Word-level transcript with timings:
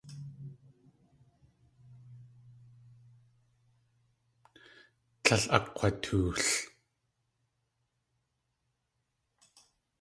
Tlél 5.23 5.43
akg̲watool. 5.55 6.39